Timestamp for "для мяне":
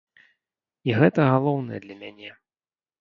1.85-2.31